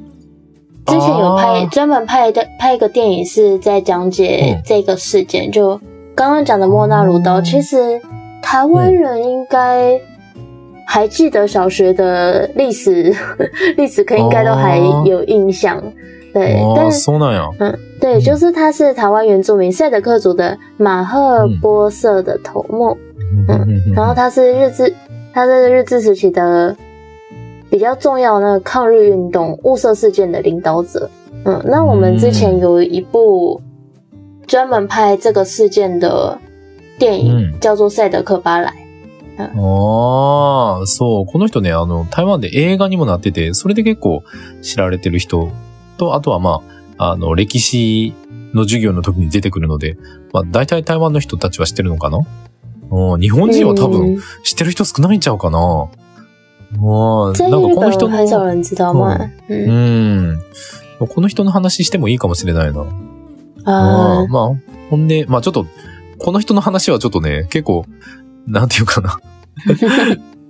[0.87, 5.81] 之前有拍哦专门拍的拍一个电影是在讲解嗯这个事件，就
[6.15, 8.01] 刚刚讲的莫纳鲁道，哦其实
[8.43, 10.01] 台湾人应该。
[10.89, 13.13] 还记得小学的历史，
[13.77, 15.83] 历史课应该都还有印象，
[16.33, 17.53] 对，ああ、但是そうなんや。
[17.59, 22.97] 嗯，对，嗯就是他是台湾原住民赛德克族的马赫波瑟的头目，
[23.97, 24.95] 然后他是日治，
[25.35, 26.75] 他是日治时期的
[27.72, 31.10] 比较重要的那个抗日运动雾社事件的领导者。
[31.46, 33.60] 嗯，那我们之前有一部
[34.46, 36.38] 专门拍这个事件的
[37.00, 38.72] 电影，嗯叫做《赛德克巴莱》。
[39.38, 41.26] ああ、そう。
[41.26, 44.22] この人ね、あの、台湾で映画にもなってて、それで結構
[44.62, 45.50] 知られてる人
[45.98, 46.62] と、あとはま
[46.98, 48.14] あ、あの、歴史
[48.54, 49.98] の授業の時に出てくるので、
[50.34, 52.20] まあ、大体台湾の人たちは知ってるのかな？
[52.92, 55.88] うん日本人は多分嗯知ってる人少ないんちゃうかな？
[56.80, 58.94] うん在なんか日この人本很少の、人知道。
[61.00, 62.82] この人の話してもいいかもしれないな。
[63.66, 64.52] 啊うんまあ、
[64.90, 65.66] ほんで、まあちょっと、
[66.20, 67.86] この人の話はちょっとね、結構、
[68.48, 69.20] なんていうかな。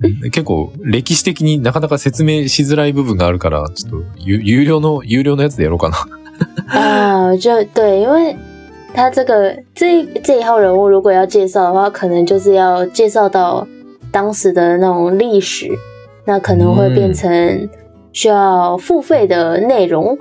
[0.32, 6.08] 結構、歴史的になかなか説明しづらい部分があるから、ちょっと、有有料の、有料のやつでやろうかな。
[6.68, 8.36] 啊，就对，因为
[8.94, 13.68] 他这个这一这一号人物，如果要介绍的话，可能就是要介绍到
[14.12, 15.70] 当时的那种历史，
[16.26, 17.70] 那可能会变成
[18.14, 20.18] 需要付费的内容。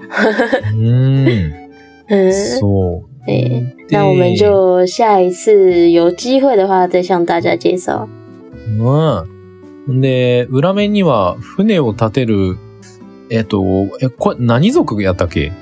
[0.75, 1.53] うん。
[2.09, 3.27] 嗯， そう。
[3.27, 8.09] 对，那我们就下一次有机会的话再向大家介绍。
[8.67, 9.27] う
[9.89, 10.01] ん。
[10.01, 12.57] で、裏面には、船を建てる、
[13.31, 15.53] えっと、え、これ何族やったっけ？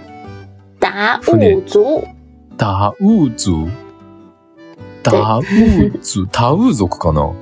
[0.81, 2.05] 达船悟族，
[2.57, 3.51] ダウーズ
[5.03, 7.33] ダウーズタウー族かな？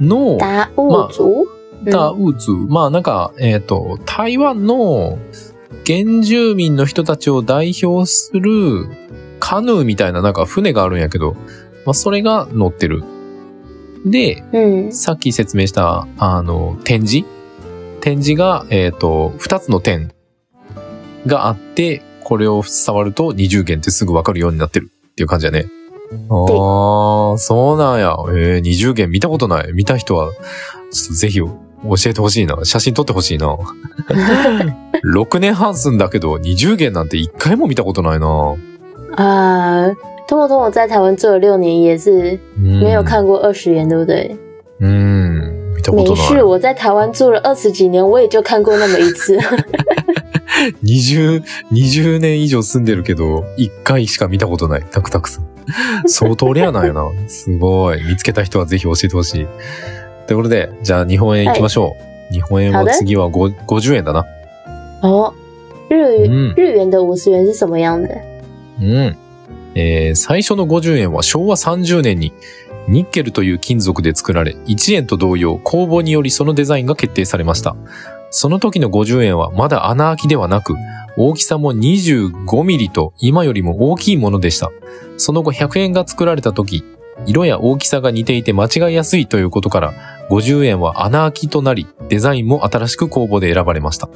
[0.00, 1.53] の、达悟族，ダ
[1.90, 2.50] 嗯ウーズ。
[2.50, 5.18] まあなんか、えっ、と、台湾の
[5.86, 8.86] 原住民の人たちを代表する
[9.40, 11.34] カヌーみたいななんか船があるんやけど、
[11.84, 13.02] まあそれが乗ってる。
[14.06, 17.26] で、嗯さっき説明した、あの、展示？
[18.00, 20.12] 展示が、えっ、と、二つの点
[21.26, 25.66] があって、これを触ると二重弦ってすぐわかるようになってるっていう感じやね。
[26.28, 28.16] ああ、そうなんや。
[28.28, 29.72] えー、二重弦見たことない。
[29.72, 31.46] 見た人は、ちょっとぜひ教
[32.06, 32.58] えてほしいな。
[32.64, 33.56] 写真撮ってほしいな。
[35.04, 38.56] 6年半住んだけど、二重弦なんて一回も見たことないな。
[39.16, 39.94] 啊，
[40.26, 44.36] 通通我在台湾住了六年，也是うん没有看过二十元，对不对？
[44.80, 45.74] うん。
[45.76, 46.42] 見たこと没事，ない。
[46.42, 49.38] 我在台湾住了二十几年，我也就看过那么一次。
[50.82, 51.42] 20、
[51.72, 54.86] 20年以上住んでるけど、1回しか見たことない。
[54.90, 55.44] タクタクさん。
[56.06, 57.02] 相当レアなんやな。
[57.26, 58.02] すごい。
[58.04, 59.46] 見つけた人はぜひ教えてほしい。
[60.26, 61.96] ということで、じゃあ日本円行きましょ
[62.30, 62.32] う。
[62.32, 64.26] 日本円は次は5 50円だな。
[65.02, 65.32] 哦，
[65.88, 68.14] 日元、嗯日元的五十元是什么样的？
[68.80, 69.16] うん。
[69.74, 72.32] えー最初の50円は昭和30年に
[72.88, 77.76] ニッケルという金属で作られ、1円と同様公募によりそのデザインが決定されました。
[78.30, 80.74] その時の50円はまだ穴開きではなく、
[81.16, 84.70] 大きさも25ミリと今よりも大きいものでした。
[85.16, 86.82] その後100円が作られた時、
[87.26, 89.94] 色や大きさが似ていて間違いやすいということから、
[90.30, 94.08] 50円は穴開きとなり、デザインも新しく公募で選ばれました。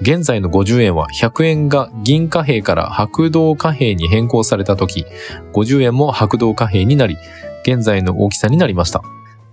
[0.00, 5.04] 現在の50円は100円が銀貨幣から白銅貨幣に変更された時、
[5.52, 7.16] 50円も白銅貨幣になり、
[7.62, 9.02] 現在の大きさになりました。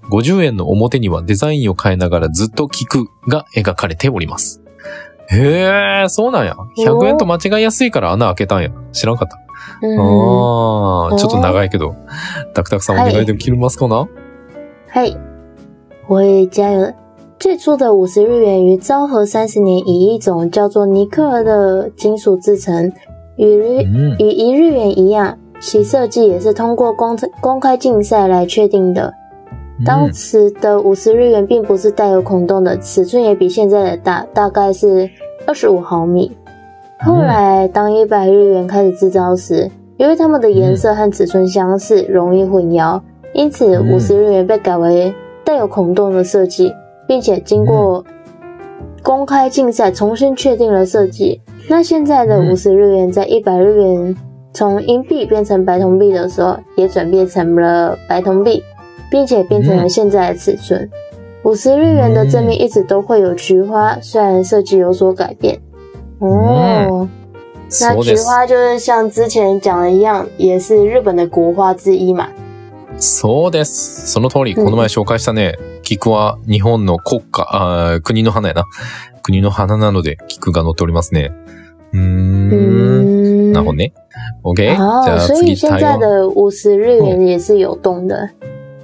[0.09, 4.61] 50円の表にはデザインを変えながらずっと聞くが描かれております。
[5.29, 6.55] へえ、そうなんや。
[6.77, 8.69] 100円と間違いやすいから穴開けたんや。
[8.93, 9.37] 知らんかった。
[9.81, 11.95] 嗯，ああ、ちょっと長いけど。
[12.53, 14.07] タクタクさんお願いできますかな？
[14.93, 15.17] 嘿，
[16.07, 16.87] 我也加油。
[17.39, 22.91] 最初的五十日元于昭和三十年以一种叫做尼克尔的金属制成，
[23.35, 23.83] 与日。
[24.17, 29.13] 与一日元一样，其设计也是通过公公开竞赛来确定的。
[29.85, 35.07] 当时的五十日元并不是带有孔洞的，尺寸也比现在的大，大概是
[35.45, 36.35] 二十五毫米。
[37.05, 42.99] 后来，当一百日元开始制造时，因为它们的颜色和尺寸相似，容易混淆，
[43.33, 45.13] 因此嗯五十日元被改为
[45.46, 46.72] 带有孔洞的设计，
[47.06, 48.04] 并且经过
[49.02, 51.40] 公开竞赛重新确定了设计。
[51.68, 54.16] 那现在的嗯五十日元在一百日元
[54.52, 58.62] 从银币变成白铜币的时候，也转变成了白铜币，
[59.10, 60.88] 并且变成了现在的尺寸。
[61.44, 65.58] 五十日元的正面一直都会有菊花，虽然设计有所改变。
[66.20, 67.08] 哦，
[67.68, 68.14] そうです。
[68.14, 72.28] 菊花就是像之前讲的一样，也是日本的国花之一嘛。
[72.99, 74.07] そうです。
[74.11, 78.65] その通り、うんこの前紹介したね、菊は日本の国家、あー国の花やな。
[79.23, 81.31] 国の花なので、菊が乗っておりますね。
[81.93, 82.49] うーん。
[82.49, 83.93] 嗯，なるほどね。
[84.43, 84.55] OK?
[84.55, 85.99] じゃ哦，あ所以次、现在台湾。
[85.99, 88.29] 的五十日元也是有动的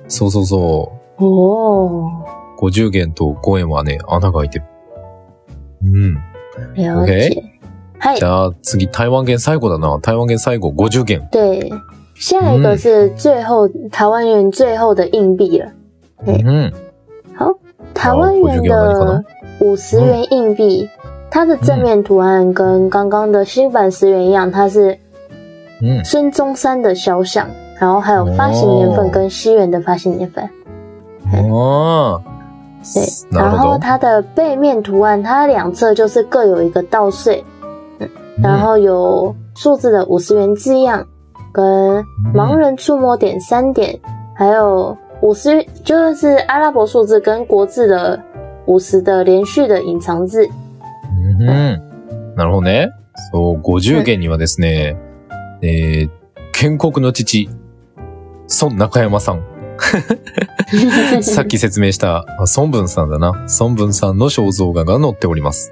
[0.07, 2.25] そうそうそ哦。
[2.57, 2.59] う。
[2.59, 4.65] 50元と5円はね、穴が開いてる。
[5.83, 6.17] うん。
[6.75, 7.51] 了解。
[7.99, 9.97] 嗨じ，ゃあ次、台湾元最後だな。
[10.01, 11.27] 台湾元最後、50元。
[11.31, 11.71] 对，
[12.22, 15.66] 下一个是最后、台湾元最后的硬币了。
[16.24, 16.72] 对うん。
[17.94, 19.24] 台湾元的
[19.60, 20.88] 五十元硬币，
[21.30, 24.96] 它的正面图案跟刚刚的新版十元一样，它是
[25.80, 26.04] うん。
[26.04, 27.48] 孙中山的肖像，
[27.80, 30.44] 然后还有发行年份跟西元的发行年份。
[31.24, 32.20] あ对ー。，
[33.32, 33.72] な然るほど。
[33.72, 37.44] 后它的背面图案，它两侧就是各有一个稻穗，
[38.40, 41.04] 然后有数字的五十元字样，
[41.53, 43.99] 跟盲人触摸点三点，
[44.35, 48.19] 还有五十就是阿拉伯数字跟国字的
[48.65, 50.49] 五十的连续的隐藏字。
[51.39, 51.45] うん。
[52.35, 52.89] なるほどね。
[53.31, 54.97] そう、50元にはですね、
[55.61, 56.09] えー、
[56.51, 57.47] 建国の父、
[58.61, 59.43] 孫中山さん。
[61.21, 63.45] さっき説明した、あ孫文さんだな。
[63.59, 65.71] 孫文さんの肖像画が載っております。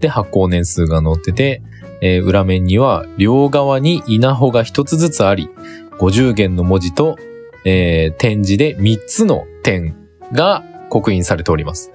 [0.00, 1.62] で、発行年数が載ってて、
[2.02, 5.48] えー裏面には両側に稲穂が一つずつあり、
[5.98, 7.16] 50元の文字と、
[7.64, 9.96] えー点字で3つの点
[10.32, 11.90] が刻印されております。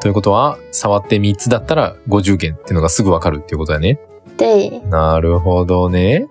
[0.00, 4.00] ということは、触って3つだったら50元っていうのがすぐわかるっていうことだね。
[4.36, 6.26] 对，なるほどね。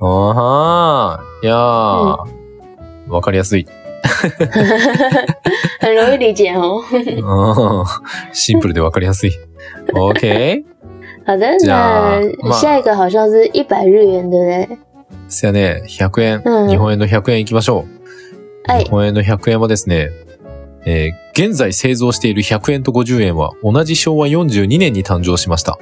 [0.00, 1.44] あはー。
[1.44, 3.66] いやー、わかりやすい。
[5.80, 6.82] 很容易理解哦。
[6.92, 7.84] うん
[8.32, 9.32] シンプルでわかりやすい。
[9.92, 10.62] OK?
[11.30, 14.78] 好的，这样嘛那下一个好像是一百日元，对不对？
[15.28, 18.70] そやね、100円、うん日本円の100円いきましょう。
[18.70, 20.10] 哎日，本円の100円はですね、
[20.84, 25.78] えー現在製造している100円と50円は同じ昭和42年に誕生しました。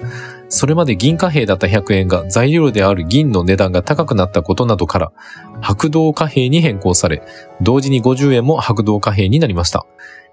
[0.50, 5.12] それまで銀貨幣だった100円が材料である銀の値段が高くなったことなどから、
[5.60, 7.22] 白銅貨幣に変更され、
[7.60, 9.84] 同時に50円も白銅貨幣になりました。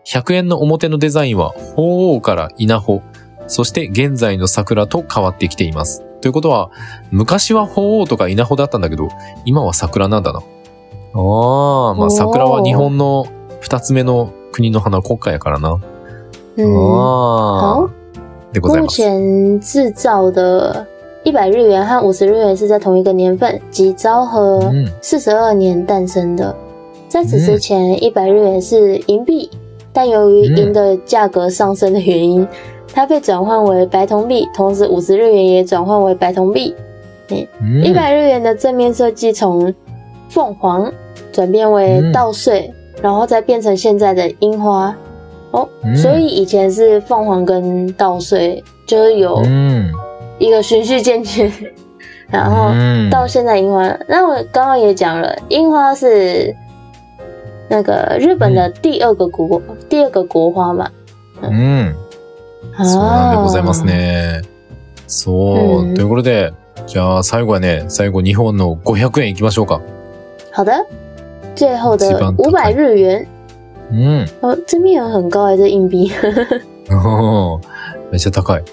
[0.06, 3.01] 100円の表のデザインは鳳凰から稲穂、
[3.47, 6.03] そして現在の桜と変わってきています。
[6.21, 6.71] ということは、
[7.12, 9.10] 昔は鳳凰とか稲穂だったんだけど、
[9.45, 10.39] 今は桜なんだな。
[10.39, 10.41] あ
[11.91, 13.27] あ、まあ桜は日本の
[13.62, 15.79] 二つ目の国の花国家やからな。
[16.58, 17.89] 嗯，あ好あ。。
[18.53, 19.01] でござい目ます。
[19.01, 20.88] 前制造的
[21.23, 24.88] 一百日元和五十日元是在同一个年份，即昭和うん。
[25.01, 26.55] 四十二年诞生的。
[27.08, 29.49] 在此之前，一百日元是银币，
[29.93, 32.47] 但由于银的价格上升的原因，
[32.94, 36.74] 它被转换为白铜币，同时五十日元也转换为白铜币。
[37.30, 37.34] う
[37.64, 39.72] ん一百日元的正面设计从
[40.28, 40.92] 凤凰
[41.32, 44.94] 转变为稻穗，然后再变成现在的樱花。
[45.52, 49.90] 哦，嗯所以以前是凤凰跟稻穗，就是有うん。
[50.40, 51.52] 一个循序渐进，
[52.30, 53.86] 然后うん到现在樱花。
[54.08, 56.56] 那我刚刚也讲了，樱花是
[57.68, 60.90] 那个日本的第二个国、第二个国花嘛。
[61.42, 61.94] うん。
[62.84, 64.41] そうなんでございますね。
[65.08, 65.84] そう。
[65.84, 66.54] うんということで、
[66.88, 69.82] じゃあ最後はね、最後日本の500円いきましょうか。
[70.54, 70.86] 好的，
[71.56, 73.28] 最后的基本五百日元，
[73.91, 74.25] うん。
[74.41, 76.12] 哦，这面额很高哎，这硬币。
[78.12, 78.63] めっちゃ高い。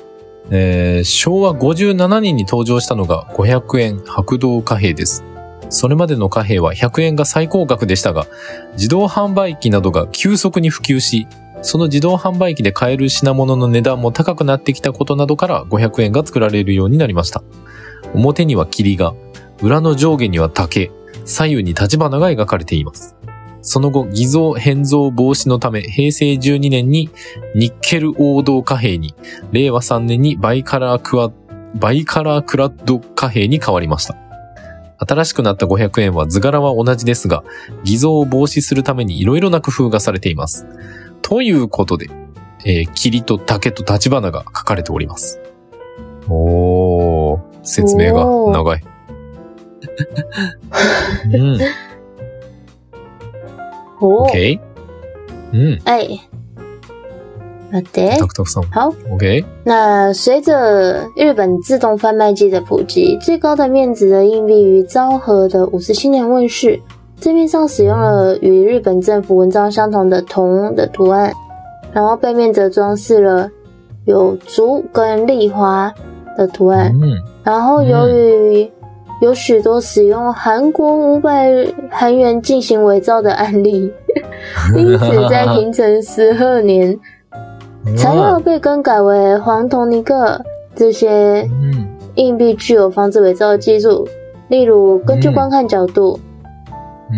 [0.50, 5.24] えー昭和57年に登場したのが500円白銅貨幣です。
[5.70, 8.26] それまでの貨幣は100円が最高額でしたが、
[8.74, 11.26] 自動販売機などが急速に普及し、
[11.62, 17.42] その自動販売機で買える品物の値段も高くなってきたことなどから500円が作られるようになりました。
[18.14, 19.14] 表には桐が、
[19.62, 20.90] 裏の上下には竹、
[21.24, 23.16] 左右に橘が描かれています。
[23.62, 27.10] その後、偽造変造防止のため、平成12年に
[27.54, 29.14] ニッケル黄銅貨幣に、
[29.52, 31.30] 令和3年にバイカラークワ
[31.76, 34.16] バイカラークラッド貨幣に変わりました。
[34.98, 37.44] 新しくなった500円は図柄は同じですが、
[37.84, 40.66] 偽造を防止するために色々な工夫がされています。
[41.22, 42.10] ということで、
[42.64, 45.40] えー霧と竹と立花が書かれております。
[46.28, 48.82] おー、説明が長い。
[51.32, 51.58] うん、
[54.00, 54.60] 哦，OK?
[55.52, 56.20] うん、哎，
[57.72, 58.26] 待ってタ。
[58.26, 58.62] クタクさん。
[58.70, 59.44] 好，OK?
[59.64, 66.80] 那随着日本自动贩卖机的普及，最高的面值的硬币于昭和的五十七年问世。
[67.21, 71.33] 正面上使用了与日本政府文章相同的铜的图案，
[71.91, 73.49] 然后背面则装饰了
[74.05, 75.91] 有竹跟栗花，
[76.37, 76.93] 的图案。
[77.01, 77.15] うん。
[77.43, 78.71] 然后由于
[79.21, 81.51] 有许多使用韩国五百
[81.89, 83.91] 韩元进行伪造的案例，
[84.75, 86.97] 因此在平成十二年，
[87.97, 90.39] 材料被更改为黄铜尼克。
[90.75, 91.87] 这些うん。
[92.17, 94.07] 硬币具有防止伪造的技术，
[94.47, 96.19] 例如根据观看角度，うん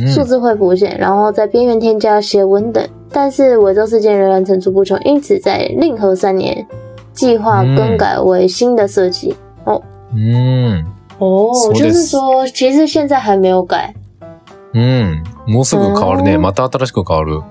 [0.06, 2.86] 数字会浮现，然后在边缘添加斜纹等。
[3.10, 6.66] 但是伪造事件仍然层出不穷，因此在令和三年
[7.12, 9.36] 计划更改为新的设计。
[9.64, 10.84] うん。
[11.18, 13.94] 哦，そうです就是说，其实现在还没有改。
[14.72, 15.22] うん。
[15.46, 16.34] もうすぐ変わるね。
[16.34, 17.42] うんまた新しく変わる。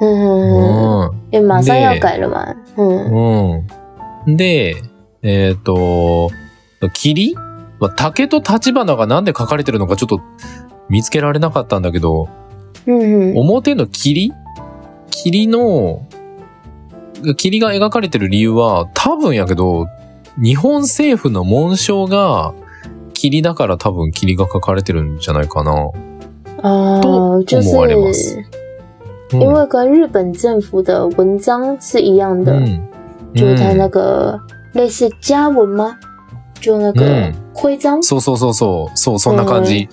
[0.00, 2.54] 嗯，う也马上要改了嘛。
[2.76, 3.64] 嗯ん。
[4.26, 4.36] うん。
[4.36, 4.76] で、
[5.22, 6.30] えっ、と、
[6.94, 7.34] 霧
[7.78, 10.20] まあ竹と立花がなんで書かれてるのかちょっと
[10.92, 12.28] 見つけられなかったんだけど、
[12.86, 14.30] 嗯表の霧？
[15.10, 16.02] 霧の、
[17.38, 19.86] 霧が描かれてる理由は多分やけど、
[20.36, 22.52] 日本政府の紋章が
[23.14, 25.72] 霧だから多分霧が書かれてるんじゃないかな。
[26.62, 28.38] 哦，就思われます。
[29.32, 32.82] 因为跟日本政府的文章是一样的，うん。
[33.34, 34.38] 就是它那个
[34.74, 35.96] 类似家文吗？
[36.60, 38.02] 就那个嗯徽章？
[38.02, 39.88] そうそうそうそう、そう、そんな感じ。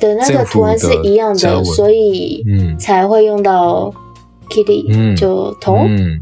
[0.00, 2.78] 的那个图案是一样的，所以うん。
[2.78, 3.92] 才会用到
[4.48, 6.20] kitty，嗯就う铜，ん。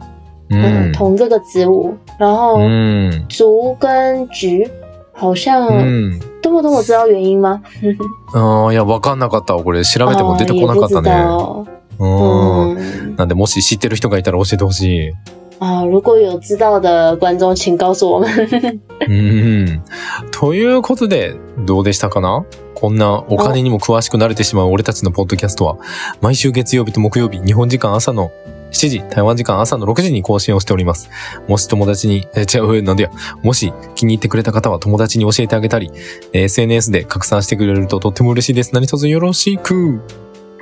[0.50, 3.26] 嗯，铜这个植物，然后うん。
[3.28, 4.68] 竹跟菊
[5.12, 6.20] 好像うん。
[6.40, 7.60] 东不东我知道原因吗？
[8.34, 9.62] ああ、いや、わかんなかったわ。
[9.64, 11.10] これ調べても出てこなかったね。
[11.98, 12.00] ん。
[12.00, 15.12] 嗯なんで、もし知ってる人がいたら教えてほしい。
[15.60, 18.30] 啊，如果有知道的观众，请告诉我们。
[19.08, 19.82] うん。
[20.30, 21.34] ということで、
[21.66, 22.44] どうでしたかな？
[22.80, 25.78] こんなお金にも詳しくなれてしまう俺たちのポッドキャストは、
[26.20, 28.30] 毎週月曜日と木曜日、日本時間朝の
[28.70, 31.10] 7時、台湾時間朝の6時に更新をしております。
[31.48, 33.10] もし友達に、え、違う、なんでや、
[33.42, 35.90] もし気に入ってくれた方は友達に教えてあげたり、
[36.32, 38.72] え SNS で拡散してくれるととっても嬉しいです。
[38.72, 40.00] 何卒よろしく。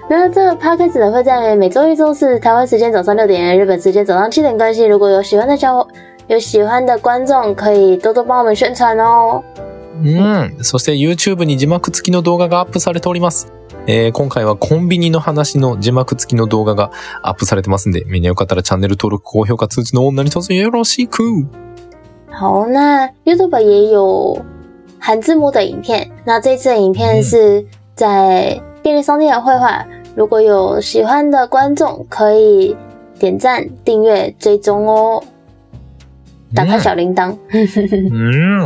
[0.09, 4.89] 那这个 podcast 会在每周一、周四台湾时间早上六点，日本时间早上七点更新。
[4.89, 5.87] 如果有喜欢的小
[6.29, 9.43] 有喜欢的观众，可以多多帮我们宣传哦。
[10.03, 10.65] うん。
[10.65, 13.53] そして YouTube に字幕付きの動画がアップされております。
[13.87, 16.91] えー今回はコンビニの話の字幕付きの動画が
[17.23, 21.23] アップされてますんで、みんなよかったらチャンネル登録、高評価、通知のオン何卒よろしく。
[22.29, 24.45] 好，那 YouTube 也有
[24.99, 26.11] 含字幕的影片。
[26.25, 29.87] 那这次的影片是在便利商店的会话。
[30.17, 32.77] 如果有喜欢的观众，可以
[33.19, 35.23] 点赞、订阅、追踪哦，
[36.55, 37.37] 打开小铃铛。
[37.53, 37.55] う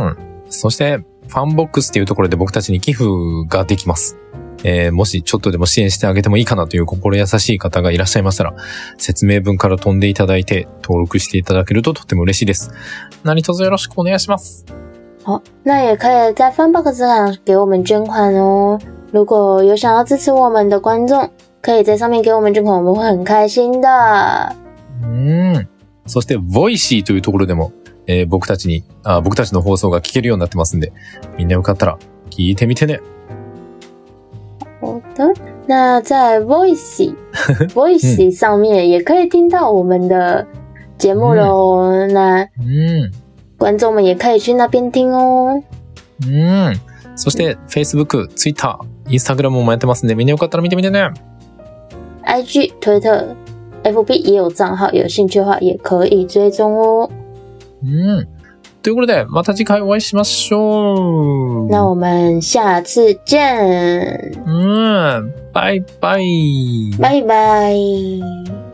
[0.09, 0.17] ん。
[0.49, 0.99] そして、
[1.31, 3.05] ファンボックスっていうところで僕たちに寄付
[3.47, 4.17] ができます。
[4.63, 8.53] えーもしちょっとでも支援してあげてもいいかなという心優しい方がいらっしゃいましたら、
[8.97, 12.71] 説明文から飛んでいただいて登録していただけるととっても嬉しいです。
[13.23, 14.65] 何卒よろしくお願いします。
[15.23, 18.77] 好，那也可以在 Fanbox 上给我们捐款哦。
[19.11, 24.55] 如果有想要支持我们的观众，可以在上面给我们捐款，我们会很开心的。
[25.03, 25.67] うん。
[26.05, 27.71] そして、ボイシーというところでも、
[28.07, 30.91] えー僕たちにあ、僕たちの放送が聞けるようになってますんで、
[31.37, 31.97] みんなよかったら
[32.29, 32.99] 聞いてみてね。
[34.81, 35.35] 好的，
[35.67, 37.13] 那在 Voicy
[37.73, 40.45] Voicy 上面也可以听到我们的
[40.97, 42.07] 节目喽。
[42.07, 43.11] 那うん。
[43.57, 45.61] 观众们也可以去那边听哦。
[46.25, 46.73] うん。
[47.15, 51.11] そして、Facebook、Twitter、Instagram もやってますんで、みんなよかったら見てみてね。
[52.25, 53.35] IG、推特、
[53.83, 57.07] FB 也有账号，有兴趣的话也可以追踪哦。
[57.83, 58.27] うん。
[58.81, 61.69] ということで、また次回お会いしましょう。
[61.69, 65.33] 那我们下次见，うん。
[65.53, 66.91] バイバイ。
[66.99, 68.70] 拜拜。